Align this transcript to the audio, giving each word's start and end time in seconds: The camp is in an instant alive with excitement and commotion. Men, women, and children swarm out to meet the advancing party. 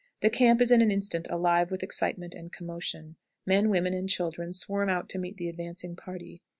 The 0.21 0.31
camp 0.31 0.61
is 0.61 0.71
in 0.71 0.81
an 0.81 0.89
instant 0.89 1.27
alive 1.29 1.69
with 1.69 1.83
excitement 1.83 2.33
and 2.33 2.51
commotion. 2.51 3.17
Men, 3.45 3.69
women, 3.69 3.93
and 3.93 4.09
children 4.09 4.51
swarm 4.51 4.89
out 4.89 5.07
to 5.09 5.19
meet 5.19 5.37
the 5.37 5.47
advancing 5.47 5.95
party. 5.95 6.41